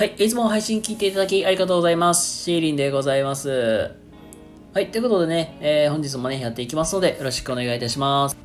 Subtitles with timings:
[0.00, 2.44] はい、いつも配信聞いていただきありがとうございます。
[2.44, 3.50] シーリンでございます。
[4.72, 8.38] はい、ということでね、えー、本日もね、やっていきますので、よろしくお願いいたします。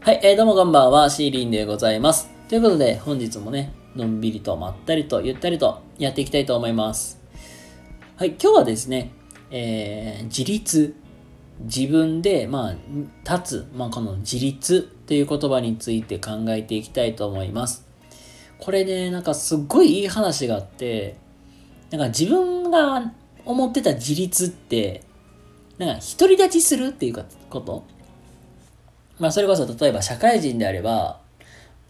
[0.00, 2.28] はい、えー、どうもこんばんは、シーリンでございます。
[2.48, 7.20] ということで、本日もね、のんびりとまったりとゆったりとやっていきたいと思います。
[8.16, 9.12] はい、今日はですね、
[9.52, 10.96] えー、自立、
[11.60, 12.74] 自分で、まあ、
[13.36, 17.86] 立つ、まあ、この自立という言葉について考えていきたいと思います。
[18.58, 21.16] これね、なんかすっごいいい話があって、
[21.90, 23.12] なんか自分が
[23.44, 25.02] 思ってた自立って、
[25.78, 27.84] なんか独り立ちするっていうかこと？
[29.18, 31.20] まあそれこそ例えば社会人であれば、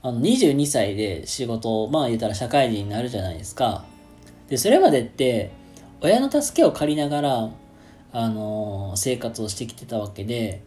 [0.02, 3.84] あの22歳で仕事を、まあ言ったら社会人になるじゃないですか。
[4.48, 5.51] で、それまでって、
[6.01, 7.51] 親の助けを借りながら、
[8.12, 10.62] あのー、生活をしてきてたわけで、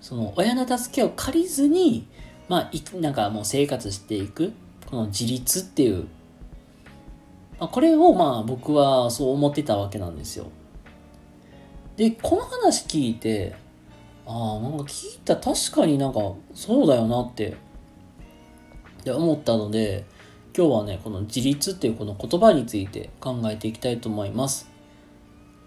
[0.00, 2.06] その親の助けを借りずに、
[2.48, 4.52] まあ、なんかもう生活していく、
[4.90, 6.06] この自立っていう、
[7.58, 10.46] まあ、これをまあ僕はそう思ってたわけなんですよ。
[11.96, 13.54] で、この話聞いて、
[14.26, 16.20] ああ、なんか聞いた確かになんか
[16.54, 17.56] そうだよなって
[19.00, 20.04] って思ったので
[20.56, 24.68] 今日はねこの自立っていうこの言葉について考えていきたいと思います。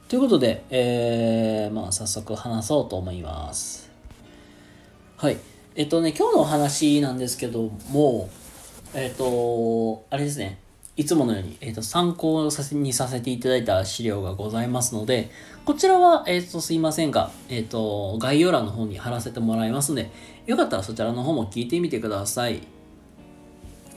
[0.08, 3.90] ということで、えー、まあ早速話そうと思います。
[5.18, 5.38] はい。
[5.76, 8.30] えっとね、今日のお話なんですけども、
[8.96, 10.60] えっと、あれですね。
[10.96, 15.32] いつものように、えっと、参考にさせていただいた資料がございますので、
[15.66, 20.12] こちらは、えっと、すいませんが、えっと、概要欄の方に貼らせてもらいますので、
[20.46, 22.62] よかったらそちらの方も聞いてみてください。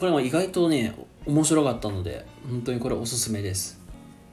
[0.01, 0.95] これも意外とね、
[1.27, 3.79] 面白かったので、本当にこれおすすめです。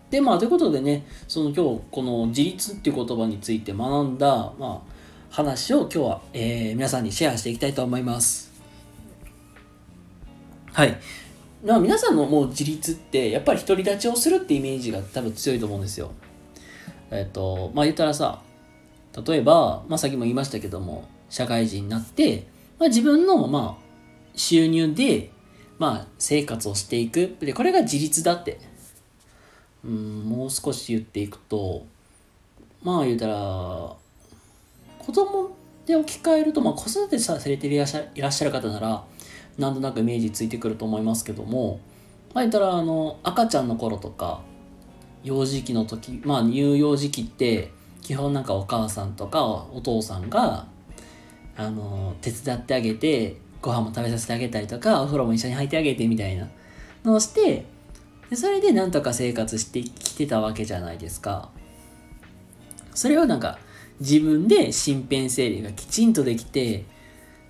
[0.09, 4.93] で、まあ、ということでね、その今日、この自立っていう言葉について学んだ、まあ、
[5.29, 8.52] 話を今日は、えー、皆さんにシェアしていきたいと思います。
[10.73, 10.99] はい。
[11.65, 16.11] まあ、皆さんのもう自立って、やっぱり独り立ちをするってイメージが多分強いと思うんですよ。
[17.11, 18.41] えっ、と、まあ言ったらさ、
[19.25, 22.47] 例えば、まあさっきも言いましたけども、社会人になって、
[22.79, 23.83] まあ自分の、まあ、
[24.35, 25.29] 収入で
[25.79, 27.35] まあ、生活をしていく。
[27.39, 28.59] で、これが自立だって。
[29.83, 31.85] うん、もう少し言っていくと、
[32.83, 35.51] まあ言うたら、子供
[35.85, 39.03] で置き換えると、まあ子育てされていらっしゃる方なら、
[39.57, 41.79] なんとなくイメージついてくると思いますけども、
[42.33, 44.41] まあ言ったら、あの、赤ちゃんの頃とか、
[45.23, 47.71] 幼児期の時、まあ乳幼児期って、
[48.01, 50.67] 基本なんかお母さんとかお父さんが、
[51.55, 56.49] あの、手伝ってあげて、ご飯も食べさせてあげたりとか、お風呂も一緒に入ってあげてみたいな
[57.05, 57.65] のをして、
[58.29, 61.49] でそれでなんとか生活してきてたわけじゃないですか。
[62.93, 63.57] それをなんか
[63.99, 66.85] 自分で身辺整理がきちんとできて、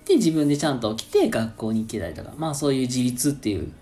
[0.06, 3.72] で、自分でちゃんと起きて学校に行けたりとか、まあそういう自立っていう、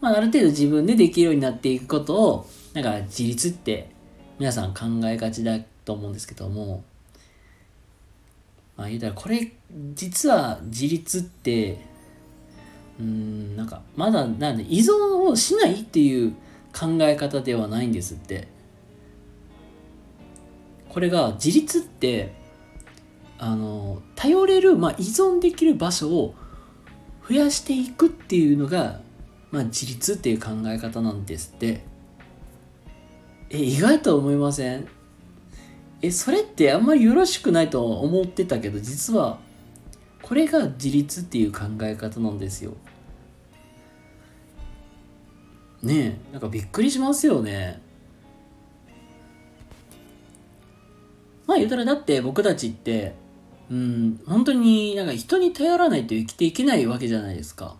[0.00, 3.90] まあある程度自分でできるようになっていくことを、なんか自立って
[4.38, 6.84] 皆さん考えがちだと思うんですけども、
[8.76, 9.52] まあ言うたらこれ
[9.94, 11.84] 実は自立って
[12.98, 16.32] うんなんかまだなんで依存をしないっていう
[16.72, 18.48] 考え方ではないんですって。
[20.88, 22.34] これが自立って
[23.42, 26.34] あの頼れる、まあ、依存できる場所を
[27.26, 29.00] 増やしていくっていうのが、
[29.50, 31.82] まあ、自立っていう考え方なんですって。
[33.48, 34.86] え意外と思いません？
[36.02, 39.38] えそれってあんまりよろしくないと思ってたけど実は
[40.22, 42.74] これが自立っていう考え方なんですよ。
[45.82, 47.80] ねえなんかびっくりしますよね。
[51.46, 53.14] まあ言うたらだって僕たちって
[53.70, 54.20] うん。
[54.26, 57.76] 本当になんか人に頼らないと生きていけないわけじゃないですか。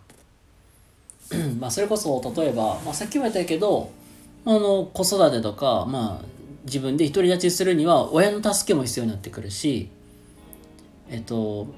[1.59, 3.91] まあそれこそ例えば、まあ、さっきも言ったけど
[4.45, 6.25] あの子育てとかまあ
[6.65, 9.89] 自分で独り立ちするには親の助けも必要になってくるし
[11.09, 11.69] えっと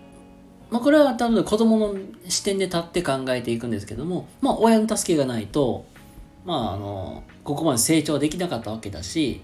[0.71, 1.97] まあこれは多分子供の
[2.29, 5.85] 視点で立って考えていくんですけどもまあ親の助けがないと
[6.45, 9.43] まああのここまで成長できなかったわけだし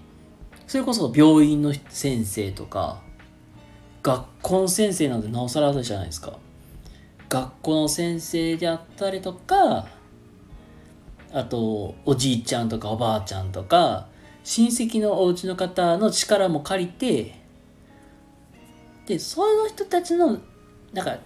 [0.67, 3.01] それこそ病院の先生とか
[4.01, 6.37] 学校の先生なんてなおさらじゃないですか
[7.27, 9.87] 学校の先生であったりとか
[11.31, 14.07] あとおじいちゃんとかおばあちゃんとか
[14.43, 17.35] 親戚のお家の方の力も借りて
[19.05, 20.39] でその人たちの
[20.93, 21.17] なんか、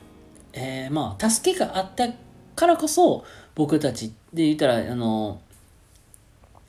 [0.53, 2.09] えー、まあ助けがあった
[2.55, 3.23] からこそ
[3.55, 5.41] 僕たちで言ったらあの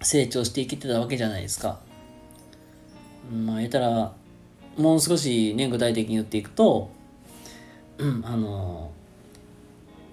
[0.00, 1.80] 成長していけてたわけじゃないですか。
[3.32, 4.12] まあ言ったら
[4.76, 6.90] もう少しね具体的に言っていくと、
[7.98, 8.90] うん、あの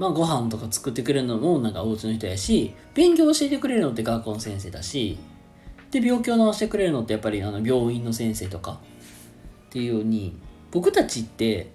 [0.01, 5.19] まあ、ご飯とか作ってくれるのもなんかお家の人やし、勉強教えてくれるのって学校の先生だし、
[5.91, 8.79] で、病気を治してくれるのってやっぱりあの病院の先生とか
[9.67, 10.35] っていうように、
[10.71, 11.69] 僕たちって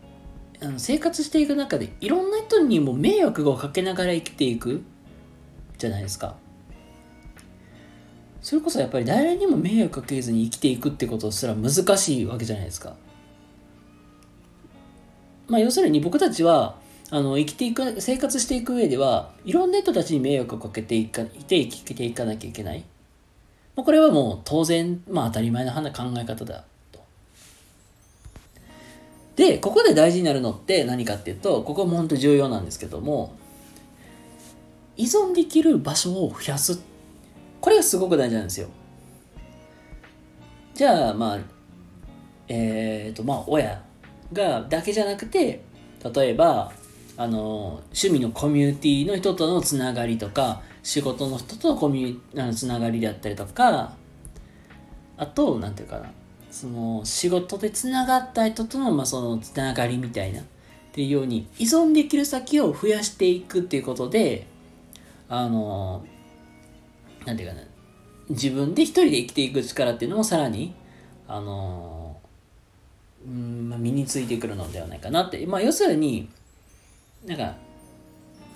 [0.61, 4.83] あの生活していく中でいろんな人にも迷惑をかけながら生きていく
[5.79, 6.35] じゃないですか。
[8.47, 12.95] それこそやっぱり誰にも迷惑かけずに生きていくってことすら難しいわけじゃないですか。
[15.49, 16.77] まあ要するに僕たちは
[17.11, 22.85] あの生きていく生活していく上ではいろんな人たちに迷惑をかけていかいて生きていかなきゃいけない、
[23.75, 27.05] まあ、これはもう当然、まあ、当たり前の考え方だと
[29.35, 33.35] でここで大事になるのって何かっていうとここも本当重要なんですけども
[34.97, 36.81] 依存できる場所を増やす
[37.67, 38.69] これがすごく大事なんですよ。
[40.73, 41.39] じゃあまあ
[42.47, 43.83] えっ、ー、とまあ親
[44.33, 45.65] がだけじゃなくて
[46.15, 46.71] 例えば
[47.17, 53.95] あの趣味のコミュニティの人とのつながりとか仕事の人とのコミュあのつながりであったりとか
[55.17, 56.12] あと何て言うかな
[56.53, 60.45] その仕事でつながった人との,、まあそのつながりみたいなっ
[60.93, 64.47] ていうように依存できる先を増やしていくっていうことで
[65.29, 66.05] あの
[67.26, 67.69] 何て言うかな
[68.31, 70.75] 自分で一人で生きていく力っていうのもさらに
[71.28, 72.17] あの
[73.26, 76.28] うんまあ、身についてくるのではないかなって、まあ、要するに
[77.26, 77.55] なんか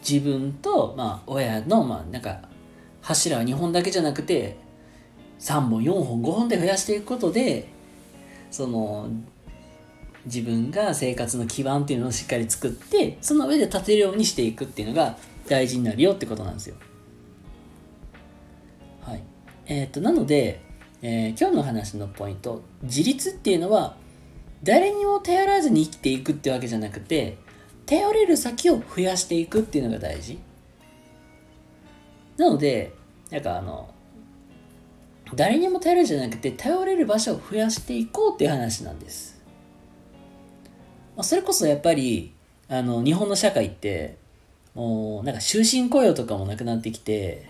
[0.08, 2.40] 自分と、まあ、親の、まあ、なんか
[3.02, 4.56] 柱は2本だけじゃなくて
[5.40, 7.68] 3本4本5本で増やしていくことで
[8.50, 9.08] その
[10.26, 15.16] 自分が生活の基盤っていうのをしっかり作ってその上で立てるようにしていくっていうのが
[15.48, 16.76] 大事になるよってことなんですよ。
[19.70, 20.60] えーと、となので、
[21.00, 23.96] えー、今日の話のポイント自立っていうのは
[24.64, 27.38] 誰にも頼らずに生きていくってわけじゃなくて
[27.86, 30.38] 頼れる先を増やしていくっていうのが大事。
[32.36, 32.92] なので
[33.30, 33.94] なんかあの
[35.36, 39.40] 誰にも頼るじゃなくて頼れる場所を増やしていこうっていう話なんです、
[41.16, 42.32] まあ、それこそやっぱり
[42.68, 44.16] あの日本の社会って
[44.74, 47.49] もうなんか終身雇用とかもなくなってきて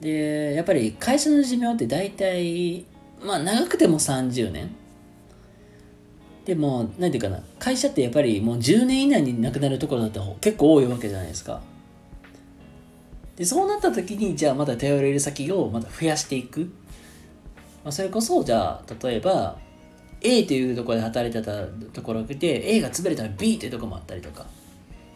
[0.00, 2.84] でやっぱり会社の寿命って大体
[3.24, 4.70] まあ長くても30年。
[6.44, 11.60] でも何て言うかな会社ってやっぱりもう10年以内になくなるところだって結構多いわけじゃないですか。
[13.34, 16.60] でそうなった時にじゃあまた頼れる先をまた増やしていく、
[17.82, 19.58] まあ、それこそじゃあ例えば
[20.22, 24.46] A というところで働いてたところで A が潰れたら B というところもあったりとか。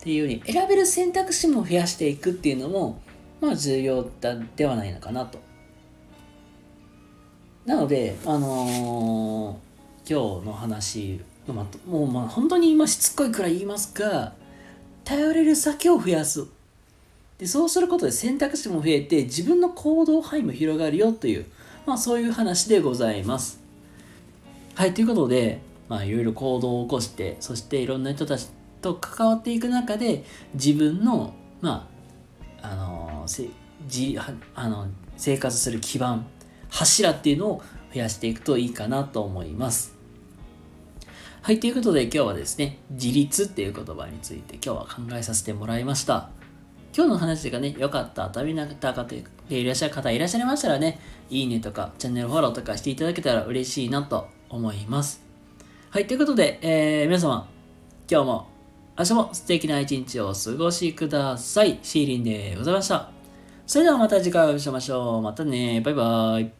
[0.00, 3.02] っていうように選べる選択肢も増やしていくっていうのも
[3.40, 5.38] まあ重要だではないのかなと。
[7.66, 9.70] なのであのー
[10.10, 14.32] 今日の話のまもうまあ本当に今しつこいくらい言いますが
[15.04, 16.46] 頼れる先を増やす。
[17.38, 21.46] でそうすることで選択肢も増えて自分の行動範囲も広がるよという、
[21.86, 23.60] まあ、そういう話でございます。
[24.74, 28.48] はいということで、まあ、いろいろ行動を起こしてそしていろんな人たち
[28.82, 31.99] と関わっていく中で自分のまあ
[33.30, 33.48] せ
[33.86, 34.18] じ
[34.54, 36.26] あの生活する基盤
[36.68, 37.62] 柱っていうのを
[37.94, 40.00] 増やしていくといいかなと思います
[41.42, 46.28] はい、ということで今日はですね、自立っていう言葉について今日は考えさせてもらいました。
[46.94, 55.22] 今日の話がね、良かった、ためになった方でいらっしゃる方いらっしゃいましたらね、いいねとかチャンネルフォローとかしていただけたら嬉しいなと思います。
[55.88, 57.48] はい、ということで、えー、皆様、
[58.10, 58.48] 今日も
[58.98, 61.78] 明日も素敵な一日をお過ごしください。
[61.82, 63.19] シーリンでございました。
[63.70, 65.22] それではまた次回お会いしましょう。
[65.22, 65.80] またね。
[65.80, 66.59] バイバイ。